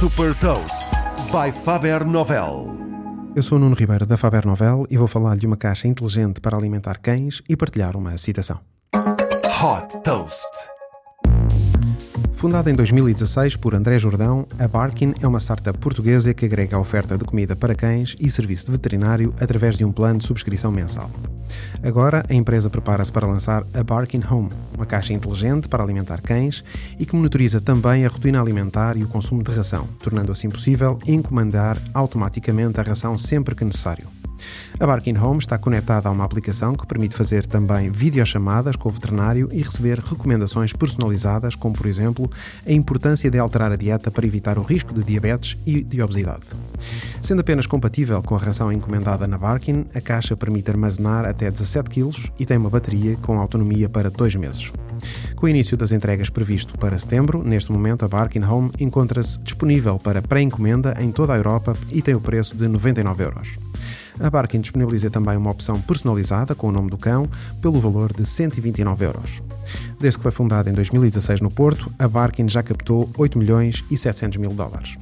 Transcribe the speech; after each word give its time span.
Super 0.00 0.34
Toast 0.36 0.88
by 1.30 1.52
Faber 1.52 2.06
Novel. 2.06 2.74
Eu 3.36 3.42
sou 3.42 3.58
o 3.58 3.60
Nuno 3.60 3.74
Ribeiro 3.74 4.06
da 4.06 4.16
Faber 4.16 4.46
Novel 4.46 4.86
e 4.88 4.96
vou 4.96 5.06
falar 5.06 5.36
de 5.36 5.46
uma 5.46 5.58
caixa 5.58 5.86
inteligente 5.86 6.40
para 6.40 6.56
alimentar 6.56 6.96
cães 6.96 7.42
e 7.46 7.54
partilhar 7.54 7.94
uma 7.98 8.16
citação. 8.16 8.60
Hot 8.94 10.02
Toast. 10.02 10.48
Fundada 12.32 12.70
em 12.70 12.74
2016 12.74 13.56
por 13.56 13.74
André 13.74 13.98
Jordão, 13.98 14.46
a 14.58 14.66
Barkin 14.66 15.12
é 15.20 15.28
uma 15.28 15.38
startup 15.38 15.78
portuguesa 15.78 16.32
que 16.32 16.46
agrega 16.46 16.78
a 16.78 16.80
oferta 16.80 17.18
de 17.18 17.24
comida 17.26 17.54
para 17.54 17.74
cães 17.74 18.16
e 18.18 18.30
serviço 18.30 18.64
de 18.64 18.72
veterinário 18.72 19.34
através 19.38 19.76
de 19.76 19.84
um 19.84 19.92
plano 19.92 20.20
de 20.20 20.24
subscrição 20.24 20.72
mensal. 20.72 21.10
Agora, 21.82 22.24
a 22.28 22.34
empresa 22.34 22.70
prepara-se 22.70 23.10
para 23.10 23.26
lançar 23.26 23.64
a 23.74 23.82
Barkin 23.82 24.22
Home, 24.30 24.50
uma 24.74 24.86
caixa 24.86 25.12
inteligente 25.12 25.68
para 25.68 25.82
alimentar 25.82 26.20
cães 26.20 26.62
e 26.98 27.06
que 27.06 27.16
monitoriza 27.16 27.60
também 27.60 28.04
a 28.04 28.08
rotina 28.08 28.40
alimentar 28.40 28.96
e 28.96 29.04
o 29.04 29.08
consumo 29.08 29.42
de 29.42 29.50
ração, 29.50 29.88
tornando 30.02 30.32
assim 30.32 30.48
possível 30.48 30.98
encomendar 31.06 31.76
automaticamente 31.94 32.78
a 32.78 32.82
ração 32.82 33.16
sempre 33.16 33.54
que 33.54 33.64
necessário. 33.64 34.19
A 34.78 34.86
Barkin 34.86 35.16
Home 35.16 35.38
está 35.38 35.58
conectada 35.58 36.08
a 36.08 36.12
uma 36.12 36.24
aplicação 36.24 36.74
que 36.74 36.86
permite 36.86 37.16
fazer 37.16 37.44
também 37.46 37.90
videochamadas 37.90 38.76
com 38.76 38.88
o 38.88 38.92
veterinário 38.92 39.48
e 39.52 39.62
receber 39.62 39.98
recomendações 39.98 40.72
personalizadas, 40.72 41.54
como 41.54 41.74
por 41.74 41.86
exemplo 41.86 42.30
a 42.66 42.72
importância 42.72 43.30
de 43.30 43.38
alterar 43.38 43.72
a 43.72 43.76
dieta 43.76 44.10
para 44.10 44.26
evitar 44.26 44.58
o 44.58 44.62
risco 44.62 44.94
de 44.94 45.04
diabetes 45.04 45.56
e 45.66 45.82
de 45.82 46.02
obesidade. 46.02 46.46
Sendo 47.22 47.40
apenas 47.40 47.66
compatível 47.66 48.22
com 48.22 48.34
a 48.34 48.38
ração 48.38 48.72
encomendada 48.72 49.26
na 49.26 49.36
Barkin, 49.36 49.84
a 49.94 50.00
caixa 50.00 50.36
permite 50.36 50.70
armazenar 50.70 51.24
até 51.24 51.50
17 51.50 51.90
kg 51.90 52.10
e 52.38 52.46
tem 52.46 52.56
uma 52.56 52.70
bateria 52.70 53.16
com 53.16 53.38
autonomia 53.38 53.88
para 53.88 54.10
2 54.10 54.36
meses. 54.36 54.72
Com 55.36 55.46
o 55.46 55.48
início 55.48 55.76
das 55.76 55.92
entregas 55.92 56.28
previsto 56.28 56.76
para 56.76 56.98
setembro, 56.98 57.42
neste 57.42 57.72
momento 57.72 58.04
a 58.04 58.08
Barkin 58.08 58.42
Home 58.42 58.70
encontra-se 58.78 59.38
disponível 59.38 59.98
para 59.98 60.20
pré-encomenda 60.20 60.94
em 61.00 61.10
toda 61.10 61.32
a 61.32 61.36
Europa 61.36 61.74
e 61.90 62.02
tem 62.02 62.14
o 62.14 62.20
preço 62.20 62.56
de 62.56 62.68
99 62.68 63.22
euros. 63.24 63.48
A 64.22 64.28
Barkin 64.28 64.60
disponibiliza 64.60 65.10
também 65.10 65.36
uma 65.36 65.50
opção 65.50 65.80
personalizada 65.80 66.54
com 66.54 66.68
o 66.68 66.72
nome 66.72 66.90
do 66.90 66.98
cão 66.98 67.28
pelo 67.62 67.80
valor 67.80 68.12
de 68.12 68.26
129 68.26 69.04
euros. 69.04 69.42
Desde 69.98 70.18
que 70.18 70.22
foi 70.22 70.32
fundada 70.32 70.68
em 70.68 70.74
2016 70.74 71.40
no 71.40 71.50
Porto, 71.50 71.90
a 71.98 72.06
Barkin 72.06 72.46
já 72.46 72.62
captou 72.62 73.10
8 73.16 73.38
milhões 73.38 73.82
e 73.90 73.96
700 73.96 74.36
mil 74.36 74.50
dólares. 74.50 74.96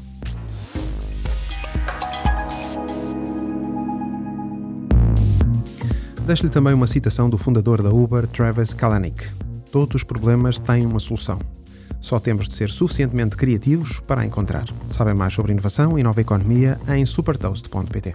Deixo-lhe 6.24 6.50
também 6.50 6.74
uma 6.74 6.86
citação 6.86 7.28
do 7.28 7.38
fundador 7.38 7.82
da 7.82 7.90
Uber, 7.90 8.26
Travis 8.26 8.72
Kalanick. 8.72 9.26
Todos 9.72 9.96
os 9.96 10.04
problemas 10.04 10.58
têm 10.58 10.86
uma 10.86 11.00
solução. 11.00 11.38
Só 12.00 12.20
temos 12.20 12.46
de 12.46 12.54
ser 12.54 12.68
suficientemente 12.70 13.34
criativos 13.34 13.98
para 14.00 14.20
a 14.20 14.26
encontrar. 14.26 14.66
Sabem 14.90 15.14
mais 15.14 15.34
sobre 15.34 15.52
inovação 15.52 15.98
e 15.98 16.02
nova 16.02 16.20
economia 16.20 16.78
em 16.88 17.04
supertoast.pt. 17.04 18.14